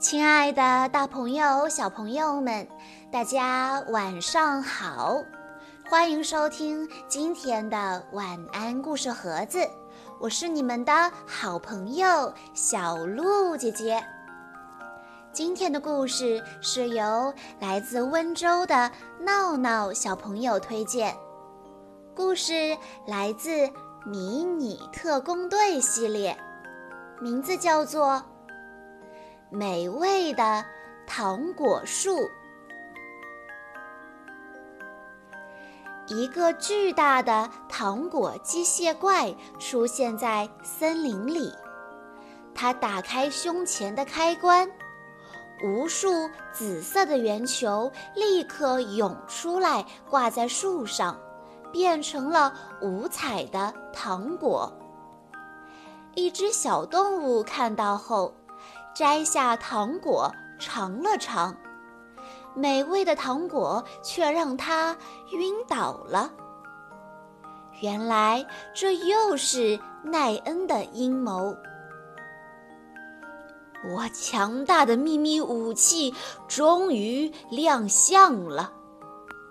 [0.00, 2.66] 亲爱的，大朋友、小朋友们，
[3.12, 5.22] 大家晚上好！
[5.90, 9.58] 欢迎收听今天的晚安故事盒子，
[10.18, 14.02] 我是你们的好朋友小鹿姐姐。
[15.34, 18.90] 今天的故事是由来自温州的
[19.20, 21.14] 闹闹小朋友推荐，
[22.16, 22.74] 故事
[23.06, 23.50] 来自
[24.06, 26.34] 《迷你特工队》系列，
[27.20, 28.24] 名字叫做。
[29.52, 30.64] 美味的
[31.08, 32.30] 糖果树。
[36.06, 41.52] 一个巨大的糖果机械怪出现在森林里，
[42.54, 44.70] 它打开胸前的开关，
[45.64, 51.18] 无数紫色的圆球立刻涌出来，挂在树上，
[51.72, 54.72] 变成了五彩的糖果。
[56.14, 58.32] 一只小动物看到后。
[58.94, 61.56] 摘下糖果尝了尝，
[62.54, 64.96] 美味的糖果却让他
[65.32, 66.30] 晕倒了。
[67.80, 71.56] 原来这又是奈恩的阴谋。
[73.94, 76.14] 我强大的秘密武器
[76.46, 78.70] 终于亮相了，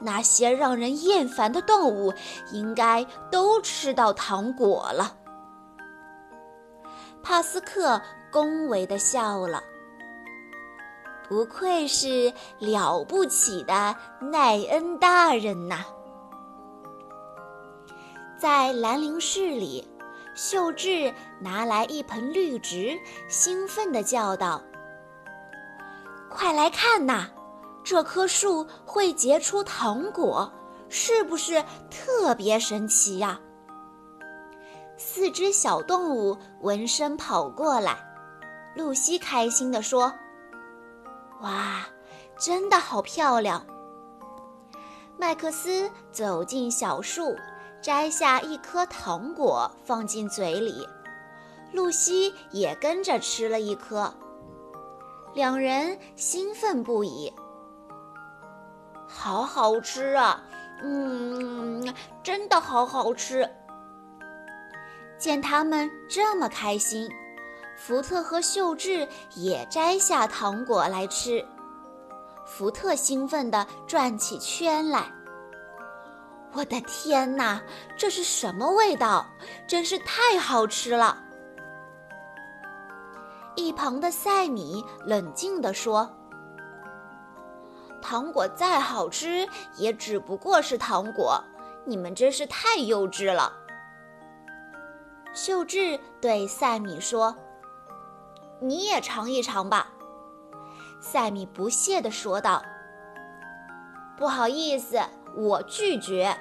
[0.00, 2.12] 那些让人厌烦的动物
[2.50, 5.16] 应该都吃到糖果了。
[7.22, 8.02] 帕斯克。
[8.36, 9.64] 恭维地笑了。
[11.26, 15.78] 不愧是了不起的奈恩大人呐！
[18.38, 19.88] 在兰陵市里，
[20.34, 24.60] 秀智拿来一盆绿植，兴奋地叫道
[26.28, 27.30] ：“快来看呐，
[27.82, 30.52] 这棵树会结出糖果，
[30.90, 33.40] 是不是特别神奇呀？”
[34.98, 37.96] 四只小动物闻声跑过来。
[38.76, 40.12] 露西开心地说
[41.40, 41.86] ：“哇，
[42.38, 43.66] 真的好漂亮！”
[45.18, 47.34] 麦克斯走进小树，
[47.80, 50.86] 摘下一颗糖果放进嘴里，
[51.72, 54.12] 露西也跟着吃了一颗。
[55.32, 57.32] 两人兴奋不已
[59.08, 60.42] ：“好好吃啊！
[60.82, 63.48] 嗯，真的好好吃！”
[65.18, 67.10] 见他们这么开心。
[67.76, 71.44] 福特和秀智也摘下糖果来吃。
[72.46, 75.12] 福特兴奋地转起圈来。
[76.52, 77.60] 我的天哪，
[77.98, 79.26] 这是什么味道？
[79.68, 81.22] 真是太好吃了！
[83.56, 86.10] 一旁的赛米冷静地说
[88.00, 91.42] ：“糖果再好吃，也只不过是糖果。
[91.84, 93.52] 你们真是太幼稚了。”
[95.34, 97.36] 秀智对赛米说。
[98.60, 99.88] 你也尝一尝吧，
[101.00, 102.62] 赛米不屑地说道。
[104.16, 104.98] “不好意思，
[105.34, 106.36] 我拒绝。”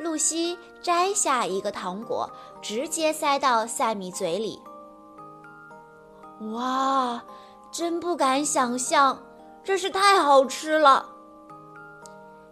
[0.00, 2.30] 露西摘下一个糖果，
[2.62, 4.62] 直接塞到赛米嘴里。
[6.54, 7.22] “哇，
[7.72, 9.22] 真不敢想象，
[9.64, 11.06] 真是太好吃了！”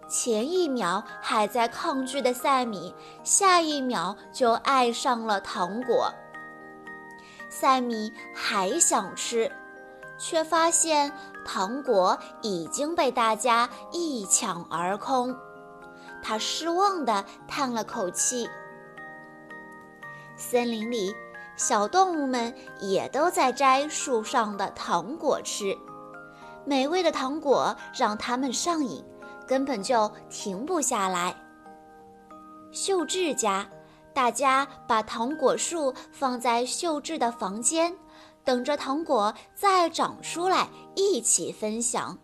[0.08, 2.94] 前一秒还在抗拒的赛米，
[3.24, 6.12] 下一秒就爱上了糖果。
[7.58, 9.50] 赛米还想吃，
[10.18, 11.10] 却发现
[11.42, 15.34] 糖果已经被大家一抢而空。
[16.22, 18.46] 他失望地叹了口气。
[20.36, 21.14] 森林里，
[21.56, 25.74] 小动物们也都在摘树上的糖果吃，
[26.66, 29.02] 美味的糖果让它们上瘾，
[29.46, 31.34] 根本就停不下来。
[32.70, 33.66] 秀智家。
[34.16, 37.94] 大家把糖果树放在秀智的房间，
[38.44, 42.16] 等着糖果再长出来一起分享。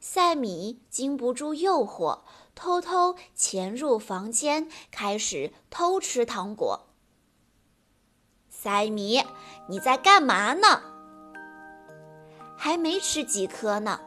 [0.00, 2.18] 赛米经不住诱惑，
[2.54, 6.88] 偷偷潜入房间，开始偷吃糖果。
[8.50, 9.22] 赛米，
[9.68, 10.82] 你在干嘛呢？
[12.54, 13.98] 还没吃几颗呢，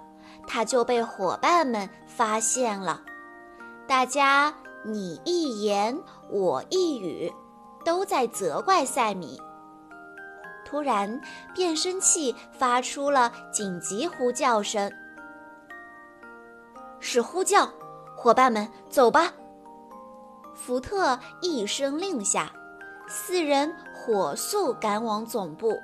[0.46, 3.02] 他就被伙伴们发现了。
[3.88, 4.54] 大家。
[4.88, 6.00] 你一言
[6.30, 7.34] 我一语，
[7.84, 9.42] 都在责怪赛米。
[10.64, 11.20] 突然，
[11.56, 14.92] 变声器发出了紧急呼叫声。
[17.00, 17.68] 是呼叫，
[18.16, 19.34] 伙伴们，走吧！
[20.54, 22.52] 福特一声令下，
[23.08, 25.76] 四人火速赶往总部。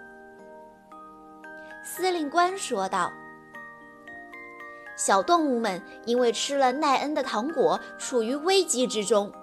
[1.83, 3.12] 司令官说道。
[5.03, 9.33] 小动物们因为吃了奈恩的糖果，处于危机之中。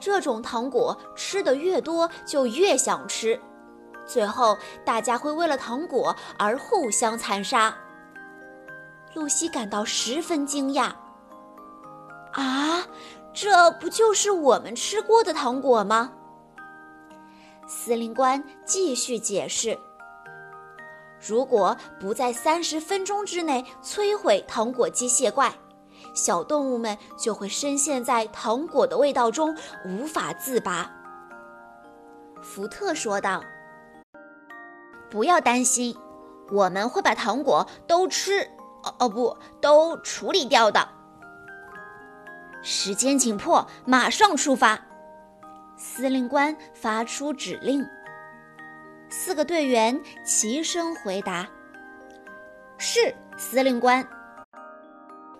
[0.00, 3.38] 这种糖果吃的越多，就越想吃。
[4.06, 4.56] 最后
[4.86, 7.76] 大家会为了糖果而互相残杀。
[9.12, 10.90] 露西感到十分惊讶。
[12.32, 12.86] 啊，
[13.34, 16.14] 这不就是我们吃过的糖果吗？
[17.66, 19.78] 司令官继续解释
[21.20, 25.52] ：“如果不在三十分钟之内摧毁糖果机械怪，
[26.14, 30.90] 小动物们就会深陷在糖果的味道中无法自拔。”
[32.40, 33.42] 福特说道
[35.10, 35.96] ：“不要担心，
[36.52, 38.42] 我们会把糖果都吃，
[38.84, 40.88] 哦哦不，都处理掉的。”
[42.62, 44.80] 时间紧迫，马上出发！
[45.76, 47.84] 司令官发出指令。
[49.10, 51.48] 四个队员齐声回答
[52.78, 54.06] ：“是，司令官。”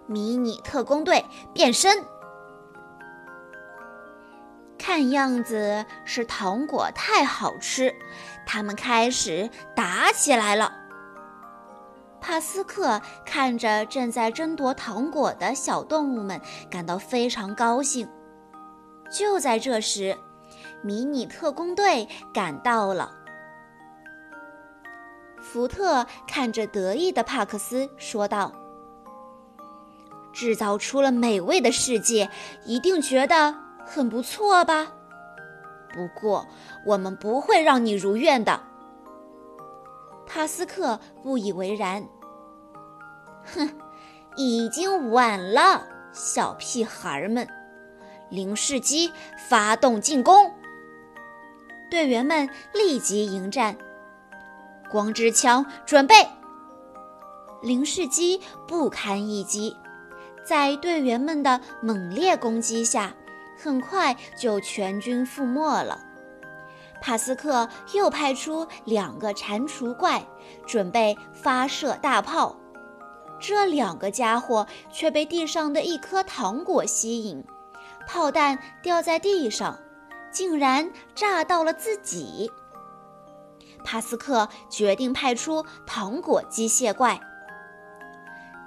[0.07, 2.03] 迷你特工队变身。
[4.79, 7.95] 看样子是糖果太好吃，
[8.47, 10.73] 他们开始打起来了。
[12.21, 18.09] 帕斯克看着正在争夺糖果的小动物们，感到非常高兴。
[19.11, 20.17] 就在这时，
[20.83, 23.18] 迷你特工队赶到了。
[25.51, 28.53] 福特看着得意的帕克斯说道
[30.31, 32.29] ：“制造出了美味的世界，
[32.67, 33.55] 一定觉得
[33.87, 34.93] 很不错吧？
[35.95, 36.47] 不过，
[36.85, 38.61] 我们不会让你如愿的。”
[40.29, 42.07] 帕斯克不以为然。
[43.55, 43.71] 哼，
[44.37, 47.49] 已经晚了，小屁孩们！
[48.29, 49.11] 零式机
[49.49, 50.53] 发动进攻，
[51.91, 53.79] 队员们立即迎战。
[54.91, 56.15] 光之枪准备，
[57.63, 59.77] 零式机不堪一击，
[60.45, 63.15] 在队员们的猛烈攻击下，
[63.59, 66.01] 很快就全军覆没了。
[67.01, 70.21] 帕斯克又派出两个蟾蜍怪，
[70.67, 72.57] 准备发射大炮。
[73.41, 77.45] 这两个家伙却被地上的一颗糖果吸引，
[78.07, 79.79] 炮弹掉在地上，
[80.33, 82.51] 竟然炸到了自己。
[83.85, 87.21] 帕斯克决定派出糖果机械怪。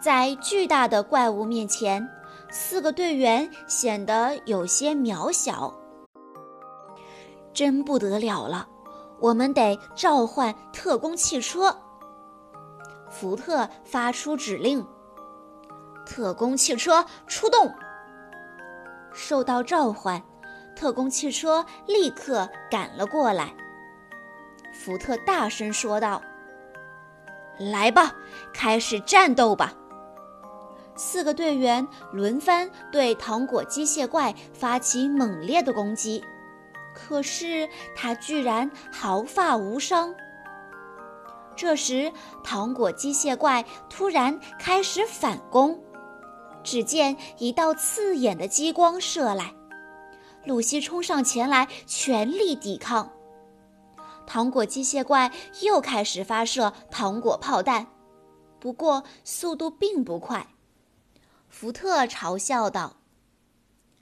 [0.02, 2.10] 在巨大的怪物面前，
[2.50, 5.74] 四个队员显得有些渺小。
[7.54, 8.68] 真不得了了，
[9.19, 11.75] 我们得召唤特工汽车。
[13.10, 14.88] 福特发出指令
[16.08, 17.72] ：“特工汽车出动！”
[19.13, 20.24] 受到召唤，
[20.75, 23.54] 特工汽车立刻赶了过来。
[24.71, 26.21] 福特大声说道
[27.59, 28.15] ：“来吧，
[28.53, 29.73] 开始战斗吧！”
[30.95, 36.23] 四个队员轮番对糖果机械怪发起猛烈的攻击，
[36.94, 40.13] 可是他居然毫发无伤。
[41.56, 42.12] 这时，
[42.44, 45.79] 糖果机械怪突然开始反攻。
[46.63, 49.53] 只见一道刺眼的激光射来，
[50.45, 53.12] 露西冲上前来，全力抵抗。
[54.25, 55.31] 糖果机械怪
[55.62, 57.88] 又开始发射糖果炮弹，
[58.59, 60.47] 不过速度并不快。
[61.50, 62.97] 福特嘲笑道：“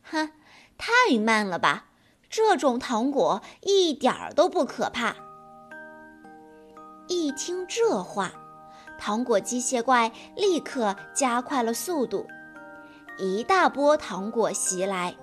[0.03, 0.31] 哼，
[0.77, 1.85] 太慢了吧！
[2.29, 5.15] 这种糖果一点儿都不可怕。”
[7.09, 8.31] 一听这话，
[8.99, 12.27] 糖果机械怪立刻加快了速度，
[13.17, 15.17] 一大波糖果袭来，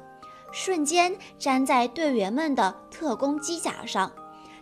[0.50, 4.10] 瞬间粘在队员们的特工机甲上，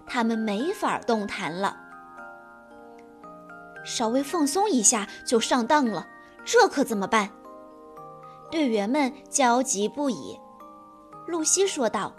[0.07, 1.77] 他们没法动弹了。
[3.85, 6.07] 稍微放松一下就上当了，
[6.45, 7.31] 这可怎么办？
[8.51, 10.39] 队员们焦急不已。
[11.27, 12.13] 露西说道：“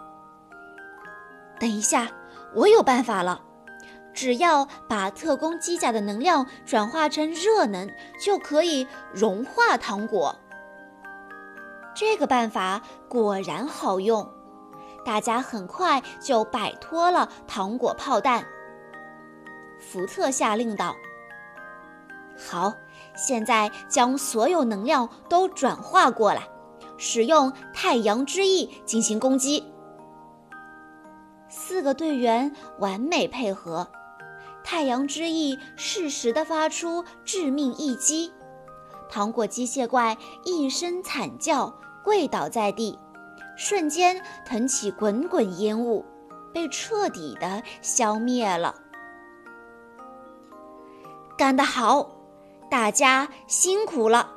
[1.60, 2.10] 等一下，
[2.54, 3.42] 我有办法了。”
[4.14, 7.90] 只要把特工机甲的能量转化成热能，
[8.20, 10.34] 就可以融化糖果。
[11.94, 14.30] 这个办法果然好用，
[15.06, 18.46] 大家很快就摆脱了糖果炮弹。
[19.80, 20.96] 福特下令道
[22.36, 22.74] ：“好，
[23.16, 26.48] 现在将所有能量都转化过来，
[26.98, 29.72] 使用太阳之翼进行攻击。”
[31.48, 33.88] 四个队员完美配合。
[34.64, 38.34] 太阳之翼适时地发出致命一击，
[39.08, 41.72] 糖果机械怪一声惨叫，
[42.04, 42.98] 跪倒在地，
[43.56, 46.06] 瞬间腾起滚滚烟雾，
[46.54, 48.76] 被彻底的消灭了。
[51.38, 52.10] 干得好，
[52.70, 54.32] 大家辛苦了！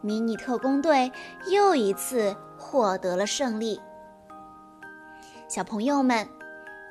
[0.00, 1.10] 迷你特工队
[1.50, 3.80] 又一次获得了胜利。
[5.48, 6.28] 小朋友们，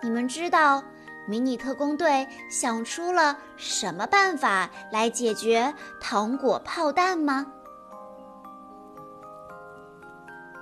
[0.02, 0.84] 你们知道？
[1.28, 7.48] 迷你特工队想出了什么办法来解决糖果炮弹吗？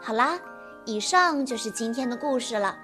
[0.05, 0.37] 好啦，
[0.83, 2.77] 以上就是今天的故事了。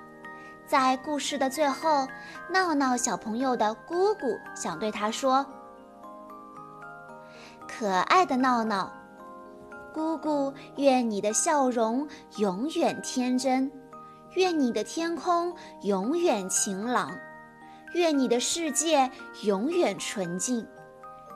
[0.66, 2.08] 在故事的最后，
[2.50, 5.46] 闹闹小朋友的姑姑想对他说
[7.68, 8.90] ：“可爱的闹闹，
[9.94, 12.08] 姑姑愿你的笑容
[12.38, 13.70] 永远天真，
[14.36, 17.12] 愿你的天空永远晴朗。”
[17.96, 19.12] 愿你的世界
[19.44, 20.66] 永远纯净，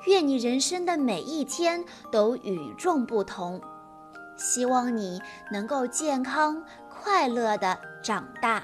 [0.05, 3.59] 愿你人生的每一天都与众不同。
[4.37, 5.21] 希望你
[5.51, 8.63] 能够健康快乐的长大。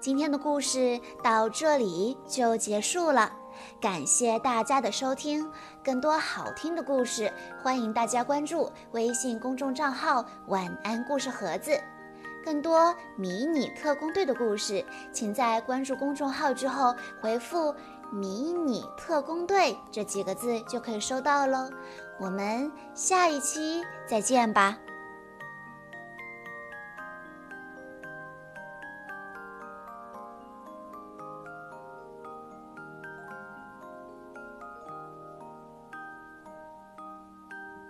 [0.00, 3.32] 今天的故事到这里就结束了，
[3.80, 5.50] 感谢大家的收听。
[5.82, 11.78] 更多好听的故事，欢迎大家关注微信公众账号“晚安故事盒子”。
[12.44, 17.74] 更多迷你特工队的故事，请在关注公众号之后回复
[18.12, 21.68] “迷你特工队”这几个字就可以收到喽。
[22.18, 24.76] 我们下一期再见吧。